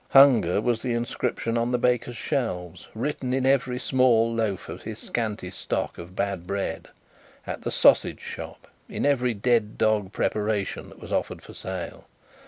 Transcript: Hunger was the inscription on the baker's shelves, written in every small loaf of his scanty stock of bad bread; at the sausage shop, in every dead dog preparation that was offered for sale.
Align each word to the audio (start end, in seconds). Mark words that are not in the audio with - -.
Hunger 0.09 0.59
was 0.61 0.81
the 0.81 0.93
inscription 0.95 1.59
on 1.59 1.71
the 1.71 1.77
baker's 1.77 2.17
shelves, 2.17 2.87
written 2.95 3.35
in 3.35 3.45
every 3.45 3.77
small 3.77 4.33
loaf 4.33 4.67
of 4.67 4.81
his 4.81 4.97
scanty 4.97 5.51
stock 5.51 5.99
of 5.99 6.15
bad 6.15 6.47
bread; 6.47 6.87
at 7.45 7.61
the 7.61 7.69
sausage 7.69 8.19
shop, 8.21 8.67
in 8.89 9.05
every 9.05 9.35
dead 9.35 9.77
dog 9.77 10.11
preparation 10.11 10.89
that 10.89 10.99
was 10.99 11.13
offered 11.13 11.43
for 11.43 11.53
sale. 11.53 12.07